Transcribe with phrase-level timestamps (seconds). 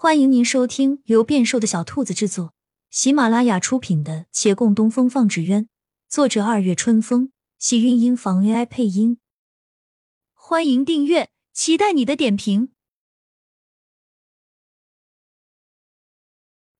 [0.00, 2.54] 欢迎您收听由变瘦的小兔子制作、
[2.88, 5.64] 喜马拉雅出品的《且共东风放纸鸢》，
[6.08, 9.18] 作者二月春风，喜韵音房 AI 配音。
[10.34, 12.72] 欢迎订阅，期待你的点评。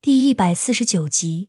[0.00, 1.48] 第一百四十九集，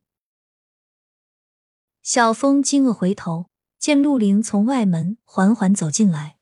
[2.02, 6.40] 小峰惊愕回头，见陆凌从外门缓缓走进来，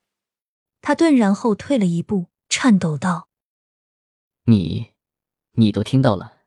[0.80, 3.28] 他顿然后退了一步，颤抖道
[4.48, 4.94] ：“你。”
[5.60, 6.38] 你都听到了。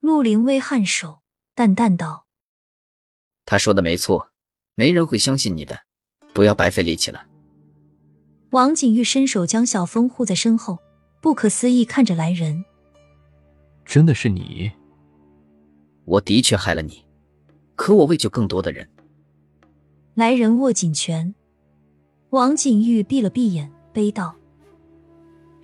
[0.00, 1.20] 陆凌微颔首，
[1.54, 2.26] 淡淡道
[3.46, 4.30] ：“他说的没错，
[4.74, 5.80] 没人会相信你的，
[6.34, 7.26] 不要白费力气了。”
[8.50, 10.78] 王景玉伸手将小峰护在身后，
[11.20, 12.64] 不可思议看着来人
[13.86, 14.70] ：“真的是你？
[16.04, 17.04] 我的确害了你，
[17.76, 18.88] 可我为救更多的人。”
[20.14, 21.34] 来人握紧拳，
[22.30, 24.36] 王景玉闭了闭眼，悲道：“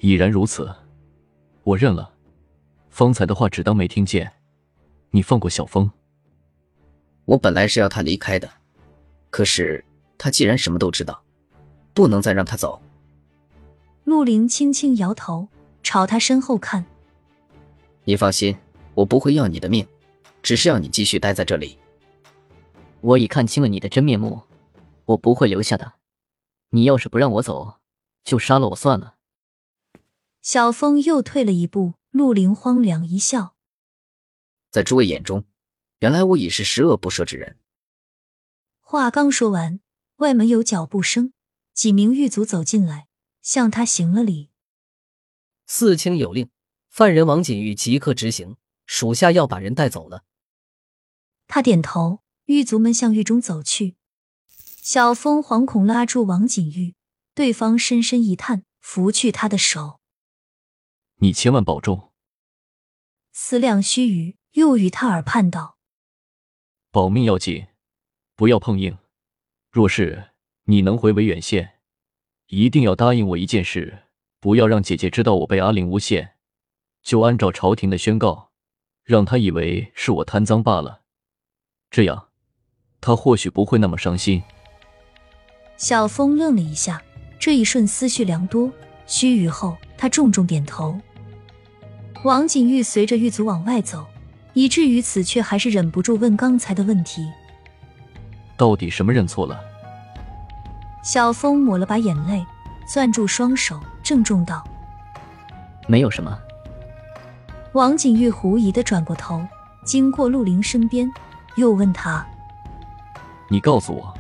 [0.01, 0.73] 已然如此，
[1.63, 2.15] 我认了。”
[3.01, 4.31] 方才的话只当没听见，
[5.11, 5.91] 你放过小峰。
[7.25, 8.47] 我本来是要他离开的，
[9.31, 9.83] 可是
[10.19, 11.25] 他既然什么都知道，
[11.95, 12.79] 不能再让他走。
[14.05, 15.49] 陆林轻轻摇头，
[15.83, 16.85] 朝他身后看。
[18.05, 18.55] 你放心，
[18.93, 19.87] 我不会要你的命，
[20.43, 21.79] 只是要你继续待在这里。
[23.01, 24.43] 我已看清了你的真面目，
[25.07, 25.95] 我不会留下的。
[26.69, 27.77] 你要是不让我走，
[28.25, 29.15] 就杀了我算了。
[30.43, 31.95] 小峰又退了一步。
[32.11, 33.55] 陆林荒凉一笑，
[34.71, 35.45] 在诸位眼中，
[36.01, 37.57] 原来我已是十恶不赦之人。
[38.81, 39.79] 话刚说完，
[40.17, 41.33] 外门有脚步声，
[41.73, 43.07] 几名狱卒走进来，
[43.43, 44.51] 向他行了礼。
[45.67, 46.51] 四卿有令，
[46.89, 50.25] 犯人王锦玉即刻执行，属下要把人带走了。
[51.47, 53.95] 他点头，狱卒们向狱中走去。
[54.83, 56.97] 小峰惶恐拉住王锦玉，
[57.35, 60.00] 对方深深一叹，拂去他的手。
[61.23, 62.13] 你千万保重。
[63.33, 65.79] 思量须臾，又与他耳畔道
[66.91, 67.67] ：“保命要紧，
[68.35, 68.99] 不要碰硬。
[69.71, 70.31] 若是
[70.65, 71.81] 你能回维远县，
[72.47, 74.05] 一定要答应我一件事：
[74.41, 76.37] 不要让姐姐知道我被阿玲诬陷。
[77.03, 78.51] 就按照朝廷的宣告，
[79.05, 81.03] 让她以为是我贪赃罢了。
[81.91, 82.29] 这样，
[83.01, 84.43] 她或许不会那么伤心。”
[85.77, 87.03] 小峰愣了一下，
[87.39, 88.73] 这一瞬思绪良多。
[89.07, 91.01] 须臾后，他重重点头。
[92.23, 94.07] 王景玉随着狱卒往外走，
[94.53, 97.27] 以至于此却还是忍不住问刚才的问题
[98.59, 99.59] ：“到底什么认错了？”
[101.03, 102.45] 小峰抹了把眼泪，
[102.87, 104.63] 攥住双手，郑重道
[105.89, 106.39] ：“没有什么。”
[107.73, 109.43] 王景玉狐疑的转过头，
[109.87, 111.11] 经过陆凌身边，
[111.57, 112.27] 又问他
[113.49, 114.13] ：“你告诉我。”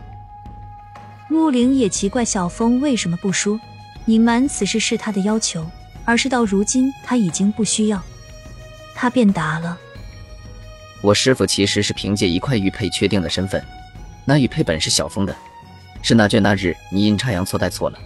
[1.28, 3.60] 陆凌也奇怪小峰为什么不说，
[4.06, 5.66] 隐瞒此事是他的要求。
[6.10, 8.02] 而是到如今他已经不需要，
[8.96, 9.78] 他便答了
[11.02, 13.64] ：“我师傅其实是凭借一块玉佩确定了身份，
[14.24, 15.32] 那玉佩本是小峰的，
[16.02, 17.98] 是那卷那日你阴差阳错带错了，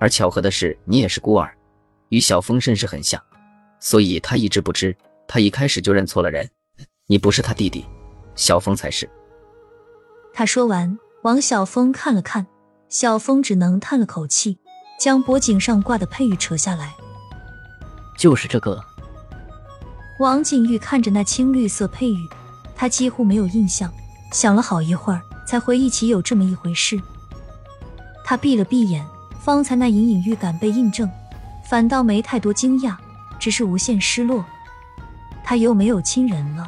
[0.00, 1.56] 而巧合的是你也是孤儿，
[2.08, 3.22] 与小峰甚是很像，
[3.78, 4.96] 所以他一直不知，
[5.28, 6.50] 他一开始就认错了人，
[7.06, 7.86] 你不是他弟弟，
[8.34, 9.08] 小峰才是。”
[10.34, 12.48] 他说完，往小峰看了看，
[12.88, 14.58] 小峰只能叹了口气，
[14.98, 16.92] 将脖颈上挂的佩玉扯下来。
[18.16, 18.82] 就是这个。
[20.18, 22.28] 王景玉看着那青绿色佩玉，
[22.74, 23.92] 他几乎没有印象，
[24.32, 27.00] 想了好一会儿，才回忆起有这么一回事。
[28.24, 29.04] 他闭了闭眼，
[29.38, 31.08] 方才那隐隐预感被印证，
[31.68, 32.96] 反倒没太多惊讶，
[33.38, 34.44] 只是无限失落。
[35.44, 36.66] 他又没有亲人了，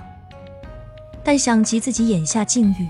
[1.24, 2.86] 但想及自己眼下境遇，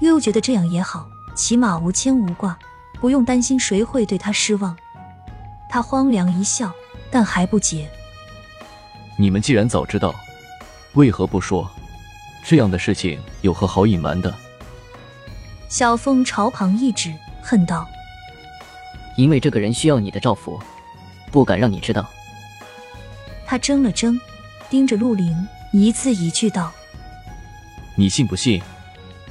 [0.00, 2.56] 又觉得这样也好，起码无牵无挂，
[3.00, 4.76] 不用担心谁会对他失望。
[5.68, 6.70] 他荒凉一笑，
[7.10, 7.90] 但还不解。
[9.22, 10.12] 你们既然早知道，
[10.94, 11.70] 为何不说？
[12.44, 14.34] 这样的事情有何好隐瞒的？
[15.68, 17.88] 小凤朝旁一指，恨道
[19.16, 20.60] ：“因为这个人需要你的照拂，
[21.30, 22.04] 不敢让你知道。”
[23.46, 24.20] 他怔了怔，
[24.68, 26.72] 盯着陆凌，一字一句道
[27.94, 28.60] ：“你信不信？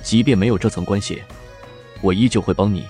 [0.02, 1.22] 即便没有这层关系，
[2.00, 2.88] 我依旧会帮你。”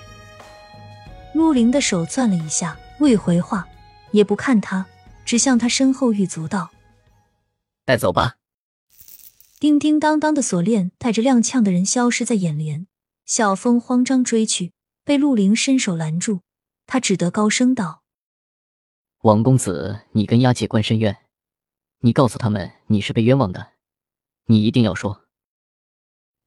[1.34, 3.68] 陆凌的手攥了一下，未回话，
[4.12, 4.86] 也不看他，
[5.26, 6.70] 只向他身后狱卒道。
[7.86, 8.38] 带走吧！
[9.60, 12.88] 叮叮当当的锁链带着踉跄的人消失在眼帘。
[13.26, 14.74] 小风慌张追去，
[15.04, 16.42] 被陆凌伸手拦住。
[16.86, 18.04] 他只得高声道
[19.24, 21.16] ：“王公子，你跟押解关深渊，
[22.00, 23.74] 你告诉他们你是被冤枉的，
[24.48, 25.22] 你一定要说。”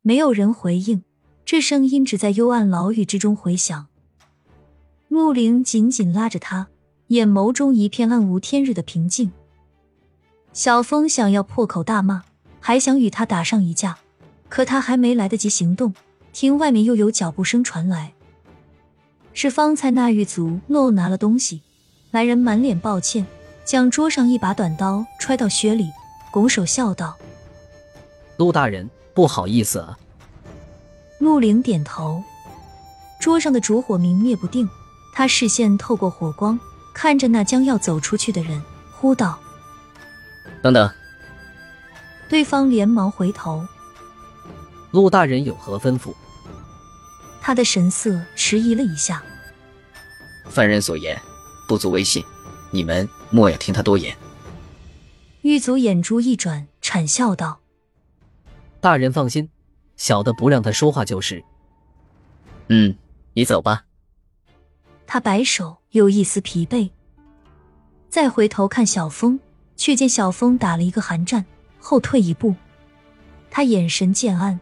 [0.03, 1.05] 没有人回应，
[1.47, 3.87] 这声音只在幽暗牢狱之中回响。
[5.09, 6.69] 陆凌紧紧拉着他，
[7.07, 9.33] 眼眸中一片暗无天日的平静。
[10.55, 12.23] 小峰想要破口大骂，
[12.61, 13.99] 还想与他打上一架，
[14.49, 15.93] 可他还没来得及行动，
[16.33, 18.13] 听外面又有脚步声传来，
[19.33, 21.63] 是方才那狱卒漏拿了东西。
[22.13, 23.27] 来人满脸抱歉，
[23.65, 25.91] 将桌上一把短刀揣到靴里，
[26.31, 27.17] 拱手笑道
[28.39, 29.99] ：“陆大人，不好意思啊。”
[31.19, 32.23] 陆凌点头。
[33.19, 34.69] 桌上的烛火明灭不定，
[35.13, 36.61] 他视线透过火光，
[36.93, 38.63] 看着那将要走出去的人，
[38.93, 39.37] 呼道
[40.65, 40.91] ：“等等！”
[42.27, 43.67] 对方连忙回头
[44.93, 46.15] ：“陆大人有何吩咐？”
[47.39, 49.23] 他的神色迟疑了一下
[50.49, 51.21] ：“犯人所言。”
[51.69, 52.23] 不足为信，
[52.71, 54.15] 你们莫要听他多言。
[55.41, 57.61] 狱卒眼珠一转，谄笑道
[58.83, 59.49] ：“大人放心，
[59.97, 61.43] 小的不让他说话就是。”
[62.69, 62.95] 嗯，
[63.33, 63.85] 你走吧。
[65.07, 66.91] 他摆手，有一丝疲惫。
[68.11, 69.41] 再回头看小峰，
[69.77, 71.45] 却见小峰打了一个寒战，
[71.79, 72.55] 后退一步。
[73.51, 74.59] 他眼神渐暗。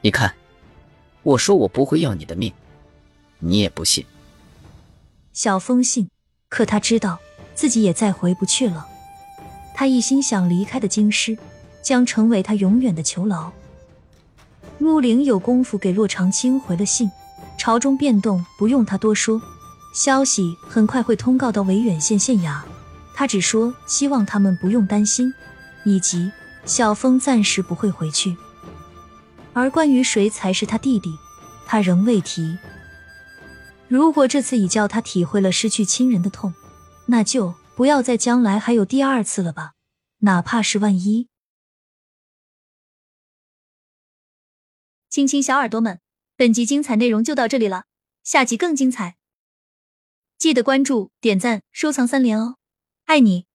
[0.00, 0.34] 你看，
[1.22, 2.52] 我说我不会要你的命，
[3.38, 4.04] 你也不信。
[5.32, 6.08] 小峰信，
[6.48, 7.18] 可他知道
[7.54, 8.86] 自己也再回不去了。
[9.74, 11.38] 他一心想离开的京师，
[11.82, 13.50] 将成为他永远的囚牢。
[14.78, 17.10] 陆凌有功夫给洛长青回了信，
[17.56, 19.40] 朝中变动不用他多说，
[19.94, 22.60] 消息很快会通告到维远县县衙。
[23.14, 25.32] 他只说希望他们不用担心，
[25.84, 26.30] 以及
[26.64, 28.36] 小峰暂时不会回去。
[29.52, 31.10] 而关于谁才是他弟弟，
[31.66, 32.56] 他仍未提。
[33.88, 36.54] 如果这次已叫他体会了失去亲人的痛，
[37.06, 39.72] 那就不要在将来还有第二次了吧，
[40.20, 41.28] 哪怕是万一。
[45.10, 46.00] 亲亲小耳朵们，
[46.36, 47.84] 本集精彩内容就到这里了，
[48.24, 49.16] 下集更精彩，
[50.38, 52.56] 记得关注、点赞、收藏三连哦，
[53.12, 53.51] 爱你。